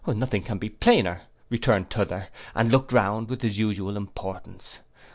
[0.07, 1.21] '—'Nothing can be plainer,'
[1.51, 4.79] returned t'other, and looked round with his usual importance.